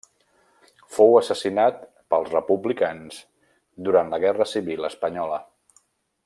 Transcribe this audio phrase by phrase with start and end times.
[0.95, 1.77] Fou assassinat
[2.13, 3.19] pels republicans
[3.89, 5.39] durant la Guerra Civil espanyola.